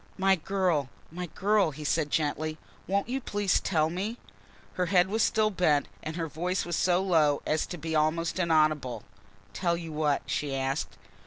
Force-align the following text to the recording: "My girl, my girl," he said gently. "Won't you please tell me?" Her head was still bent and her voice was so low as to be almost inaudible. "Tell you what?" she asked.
"My 0.17 0.35
girl, 0.35 0.89
my 1.11 1.27
girl," 1.27 1.69
he 1.69 1.83
said 1.83 2.09
gently. 2.09 2.57
"Won't 2.87 3.07
you 3.07 3.21
please 3.21 3.59
tell 3.59 3.91
me?" 3.91 4.17
Her 4.73 4.87
head 4.87 5.09
was 5.09 5.21
still 5.21 5.51
bent 5.51 5.87
and 6.01 6.15
her 6.15 6.27
voice 6.27 6.65
was 6.65 6.75
so 6.75 7.03
low 7.03 7.43
as 7.45 7.67
to 7.67 7.77
be 7.77 7.95
almost 7.95 8.39
inaudible. 8.39 9.03
"Tell 9.53 9.77
you 9.77 9.91
what?" 9.91 10.23
she 10.25 10.55
asked. 10.55 10.97